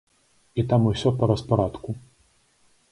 І 0.61 0.65
там 0.71 0.81
усё 0.93 1.11
па 1.21 1.31
распарадку. 1.33 1.89